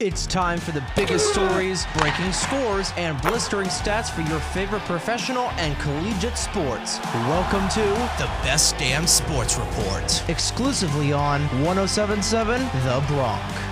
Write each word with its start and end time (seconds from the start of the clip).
It's 0.00 0.26
time 0.26 0.58
for 0.58 0.72
the 0.72 0.82
biggest 0.96 1.30
stories, 1.30 1.84
breaking 1.98 2.32
scores, 2.32 2.90
and 2.96 3.20
blistering 3.20 3.68
stats 3.68 4.08
for 4.08 4.22
your 4.22 4.40
favorite 4.40 4.80
professional 4.84 5.50
and 5.58 5.78
collegiate 5.78 6.38
sports. 6.38 6.98
Welcome 7.28 7.68
to 7.68 7.82
The 8.16 8.24
Best 8.42 8.78
Damn 8.78 9.06
Sports 9.06 9.58
Report. 9.58 10.24
exclusively 10.30 11.12
on 11.12 11.42
1077 11.62 12.62
The 12.62 13.04
Bronx. 13.08 13.69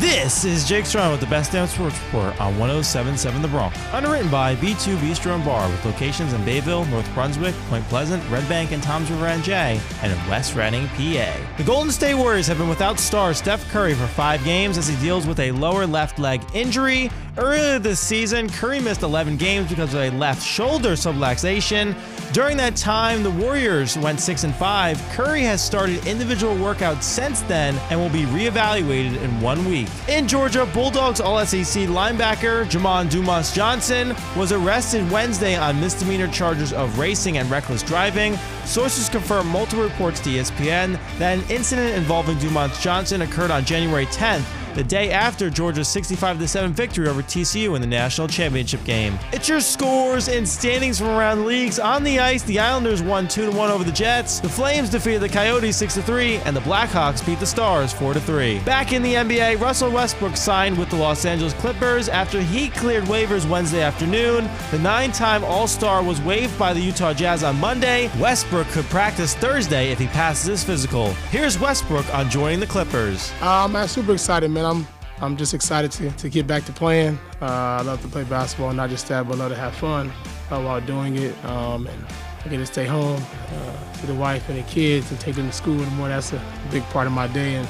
This 0.00 0.44
is 0.44 0.66
Jake 0.66 0.86
Serrano 0.86 1.12
with 1.12 1.20
the 1.20 1.26
Best 1.26 1.52
Damn 1.52 1.68
Sports 1.68 1.96
Report 2.06 2.40
on 2.40 2.58
1077 2.58 3.42
The 3.42 3.48
Bronx. 3.48 3.78
Underwritten 3.92 4.28
by 4.28 4.56
B2 4.56 4.96
Bistro 4.96 5.36
and 5.36 5.44
Bar 5.44 5.68
with 5.68 5.84
locations 5.84 6.32
in 6.32 6.44
Bayville, 6.44 6.84
North 6.86 7.08
Brunswick, 7.14 7.54
Point 7.68 7.84
Pleasant, 7.84 8.22
Red 8.28 8.48
Bank, 8.48 8.72
and 8.72 8.82
Toms 8.82 9.08
River 9.08 9.26
NJ, 9.26 9.80
and 10.02 10.12
in 10.12 10.28
West 10.28 10.56
Reading, 10.56 10.88
PA. 10.88 11.32
The 11.58 11.64
Golden 11.64 11.92
State 11.92 12.14
Warriors 12.14 12.48
have 12.48 12.58
been 12.58 12.68
without 12.68 12.98
star 12.98 13.34
Steph 13.34 13.68
Curry 13.70 13.94
for 13.94 14.08
five 14.08 14.42
games 14.42 14.78
as 14.78 14.88
he 14.88 14.96
deals 14.96 15.28
with 15.28 15.38
a 15.38 15.52
lower 15.52 15.86
left 15.86 16.18
leg 16.18 16.42
injury. 16.54 17.08
Earlier 17.36 17.78
this 17.78 17.98
season, 17.98 18.48
Curry 18.48 18.80
missed 18.80 19.02
11 19.02 19.36
games 19.36 19.68
because 19.68 19.92
of 19.92 20.00
a 20.00 20.10
left 20.10 20.42
shoulder 20.42 20.92
subluxation. 20.92 21.96
During 22.32 22.56
that 22.58 22.76
time, 22.76 23.22
the 23.22 23.30
Warriors 23.30 23.98
went 23.98 24.20
6 24.20 24.44
and 24.44 24.54
5. 24.54 25.00
Curry 25.10 25.42
has 25.42 25.62
started 25.64 26.06
individual 26.06 26.54
workouts 26.54 27.02
since 27.02 27.40
then 27.42 27.76
and 27.90 27.98
will 27.98 28.08
be 28.08 28.24
reevaluated 28.24 29.20
in 29.20 29.40
one 29.40 29.64
week. 29.64 29.83
In 30.08 30.28
Georgia, 30.28 30.66
Bulldogs 30.72 31.20
All 31.20 31.44
SEC 31.44 31.84
linebacker 31.88 32.66
Jamon 32.66 33.10
Dumas 33.10 33.52
Johnson 33.52 34.14
was 34.36 34.52
arrested 34.52 35.10
Wednesday 35.10 35.56
on 35.56 35.80
misdemeanor 35.80 36.28
charges 36.28 36.72
of 36.72 36.98
racing 36.98 37.38
and 37.38 37.50
reckless 37.50 37.82
driving. 37.82 38.36
Sources 38.64 39.08
confirm 39.08 39.48
multiple 39.48 39.84
reports 39.84 40.20
to 40.20 40.30
ESPN 40.30 40.98
that 41.18 41.38
an 41.38 41.44
incident 41.50 41.96
involving 41.96 42.38
Dumas 42.38 42.78
Johnson 42.80 43.22
occurred 43.22 43.50
on 43.50 43.64
January 43.64 44.06
10th 44.06 44.44
the 44.74 44.84
day 44.84 45.10
after 45.10 45.48
Georgia's 45.50 45.88
65 45.88 46.48
7 46.48 46.72
victory 46.72 47.08
over 47.08 47.22
TCU 47.22 47.74
in 47.74 47.80
the 47.80 47.86
national 47.86 48.28
championship 48.28 48.82
game. 48.84 49.18
It's 49.32 49.48
your 49.48 49.60
scores 49.60 50.28
and 50.28 50.48
standings 50.48 50.98
from 50.98 51.08
around 51.08 51.46
leagues. 51.46 51.78
On 51.78 52.02
the 52.02 52.18
ice, 52.18 52.42
the 52.42 52.58
Islanders 52.58 53.02
won 53.02 53.28
2 53.28 53.52
1 53.52 53.70
over 53.70 53.84
the 53.84 53.92
Jets, 53.92 54.40
the 54.40 54.48
Flames 54.48 54.90
defeated 54.90 55.20
the 55.20 55.28
Coyotes 55.28 55.76
6 55.76 55.98
3, 55.98 56.36
and 56.38 56.56
the 56.56 56.60
Blackhawks 56.60 57.24
beat 57.24 57.38
the 57.40 57.46
Stars 57.46 57.92
4 57.92 58.14
3. 58.14 58.60
Back 58.60 58.92
in 58.92 59.02
the 59.02 59.14
NBA, 59.14 59.60
Russell 59.60 59.90
Westbrook 59.90 60.36
signed 60.36 60.76
with 60.76 60.90
the 60.90 60.96
Los 60.96 61.24
Angeles 61.24 61.54
Clippers 61.54 62.08
after 62.08 62.40
he 62.40 62.68
cleared 62.70 63.04
waivers 63.04 63.48
Wednesday 63.48 63.82
afternoon. 63.82 64.48
The 64.70 64.78
nine 64.78 65.12
time 65.12 65.44
All 65.44 65.66
Star 65.66 66.02
was 66.02 66.20
waived 66.22 66.58
by 66.58 66.72
the 66.72 66.80
Utah 66.80 67.12
Jazz 67.12 67.42
on 67.44 67.58
Monday. 67.60 68.10
Westbrook 68.18 68.66
could 68.68 68.86
practice 68.86 69.34
Thursday 69.34 69.90
if 69.90 69.98
he 69.98 70.06
passes 70.08 70.46
his 70.46 70.64
physical. 70.64 71.12
Here's 71.30 71.58
Westbrook 71.58 72.12
on 72.14 72.28
joining 72.28 72.60
the 72.60 72.66
Clippers. 72.66 73.32
Uh, 73.40 73.68
man, 73.68 73.88
super 73.88 74.12
excited, 74.12 74.50
man. 74.50 74.63
I'm 74.64 74.86
I'm 75.20 75.36
just 75.36 75.54
excited 75.54 75.92
to, 75.92 76.10
to 76.10 76.28
get 76.28 76.46
back 76.46 76.64
to 76.64 76.72
playing. 76.72 77.18
Uh, 77.40 77.78
I 77.78 77.82
love 77.82 78.02
to 78.02 78.08
play 78.08 78.24
basketball, 78.24 78.72
not 78.72 78.90
just 78.90 79.06
that, 79.08 79.28
but 79.28 79.36
I 79.36 79.38
love 79.38 79.52
to 79.52 79.56
have 79.56 79.74
fun 79.74 80.10
uh, 80.50 80.60
while 80.60 80.80
doing 80.80 81.16
it. 81.16 81.44
Um, 81.44 81.86
and 81.86 82.06
I 82.44 82.48
get 82.48 82.56
to 82.58 82.66
stay 82.66 82.84
home, 82.84 83.22
uh, 83.52 84.06
the 84.06 84.14
wife 84.14 84.48
and 84.48 84.58
the 84.58 84.62
kids, 84.64 85.10
and 85.10 85.20
take 85.20 85.36
them 85.36 85.46
to 85.46 85.52
school 85.52 85.74
in 85.74 85.84
the 85.84 85.90
morning. 85.92 86.16
That's 86.16 86.32
a 86.32 86.42
big 86.70 86.82
part 86.84 87.06
of 87.06 87.12
my 87.12 87.26
day, 87.28 87.54
and 87.54 87.68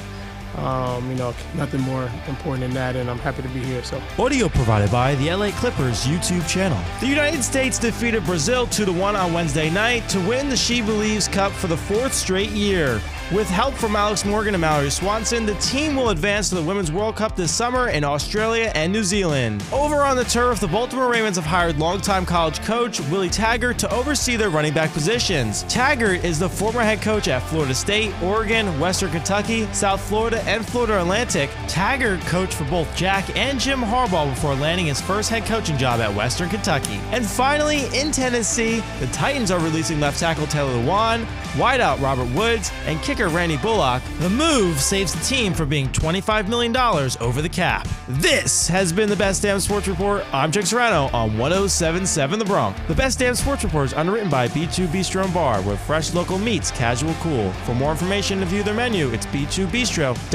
um, 0.57 1.09
you 1.09 1.15
know, 1.15 1.33
nothing 1.55 1.81
more 1.81 2.09
important 2.27 2.61
than 2.61 2.73
that. 2.73 2.95
And 2.95 3.09
I'm 3.09 3.19
happy 3.19 3.41
to 3.41 3.49
be 3.49 3.59
here. 3.59 3.83
So. 3.83 4.01
Audio 4.17 4.49
provided 4.49 4.91
by 4.91 5.15
the 5.15 5.33
LA 5.33 5.51
Clippers 5.51 6.05
YouTube 6.05 6.47
channel. 6.47 6.81
The 6.99 7.07
United 7.07 7.43
States 7.43 7.79
defeated 7.79 8.25
Brazil 8.25 8.67
2 8.67 8.91
1 8.91 9.15
on 9.15 9.33
Wednesday 9.33 9.69
night 9.69 10.07
to 10.09 10.19
win 10.21 10.49
the 10.49 10.57
She 10.57 10.81
Believes 10.81 11.27
Cup 11.27 11.51
for 11.51 11.67
the 11.67 11.77
fourth 11.77 12.13
straight 12.13 12.51
year. 12.51 13.01
With 13.33 13.49
help 13.49 13.73
from 13.73 13.95
Alex 13.95 14.23
Morgan 14.23 14.53
and 14.53 14.61
Mallory 14.61 14.91
Swanson, 14.91 15.47
the 15.47 15.55
team 15.55 15.95
will 15.95 16.09
advance 16.11 16.49
to 16.49 16.55
the 16.55 16.61
Women's 16.61 16.91
World 16.91 17.15
Cup 17.15 17.35
this 17.35 17.51
summer 17.51 17.89
in 17.89 18.03
Australia 18.03 18.71
and 18.75 18.93
New 18.93 19.03
Zealand. 19.03 19.63
Over 19.73 20.03
on 20.03 20.15
the 20.15 20.25
turf, 20.25 20.59
the 20.59 20.67
Baltimore 20.67 21.09
Ravens 21.09 21.35
have 21.37 21.45
hired 21.45 21.79
longtime 21.79 22.27
college 22.27 22.61
coach 22.61 22.99
Willie 23.09 23.29
Taggart 23.29 23.79
to 23.79 23.91
oversee 23.91 24.35
their 24.35 24.51
running 24.51 24.73
back 24.75 24.91
positions. 24.91 25.63
Taggart 25.63 26.23
is 26.23 26.37
the 26.37 26.47
former 26.47 26.81
head 26.81 27.01
coach 27.01 27.27
at 27.27 27.39
Florida 27.39 27.73
State, 27.73 28.13
Oregon, 28.21 28.79
Western 28.79 29.09
Kentucky, 29.09 29.65
South 29.73 30.01
Florida, 30.01 30.44
and 30.45 30.65
Florida 30.65 31.01
Atlantic. 31.01 31.49
Taggart 31.67 32.21
coached 32.21 32.53
for 32.53 32.65
both 32.65 32.93
Jack 32.95 33.35
and 33.35 33.59
Jim 33.59 33.79
Harbaugh 33.79 34.29
before 34.29 34.55
landing 34.55 34.85
his 34.85 35.01
first 35.01 35.29
head 35.29 35.45
coaching 35.45 35.77
job 35.77 35.99
at 35.99 36.13
Western 36.13 36.49
Kentucky. 36.49 36.99
And 37.11 37.25
finally, 37.25 37.85
in 37.97 38.11
Tennessee, 38.11 38.83
the 38.99 39.07
Titans 39.07 39.51
are 39.51 39.59
releasing 39.59 39.99
left 39.99 40.19
tackle 40.19 40.47
Taylor 40.47 40.73
Lewan, 40.73 41.25
wideout 41.53 42.01
Robert 42.01 42.33
Woods, 42.35 42.71
and 42.85 43.01
kicker 43.01 43.27
Randy 43.29 43.57
Bullock. 43.57 44.03
The 44.19 44.29
move 44.29 44.79
saves 44.79 45.13
the 45.13 45.23
team 45.23 45.53
from 45.53 45.69
being 45.69 45.89
$25 45.89 46.47
million 46.47 46.75
over 46.77 47.41
the 47.41 47.49
cap. 47.49 47.87
This 48.07 48.67
has 48.67 48.93
been 48.93 49.09
the 49.09 49.15
Best 49.15 49.41
Damn 49.41 49.59
Sports 49.59 49.87
Report. 49.87 50.23
I'm 50.31 50.51
Jake 50.51 50.67
Serrano 50.67 51.09
on 51.13 51.37
1077 51.37 52.39
The 52.39 52.45
Bronx. 52.45 52.79
The 52.87 52.95
Best 52.95 53.19
Damn 53.19 53.35
Sports 53.35 53.63
Report 53.63 53.87
is 53.87 53.93
underwritten 53.93 54.29
by 54.29 54.47
B2 54.47 54.87
Bistro 54.87 55.23
and 55.25 55.33
Bar, 55.33 55.61
where 55.63 55.77
fresh 55.77 56.13
local 56.13 56.37
meets 56.37 56.71
casual 56.71 57.13
cool. 57.15 57.51
For 57.65 57.73
more 57.73 57.91
information 57.91 58.39
and 58.39 58.47
view 58.47 58.61
their 58.61 58.75
menu, 58.75 59.09
it's 59.09 59.25
b2bistro.com. 59.27 60.34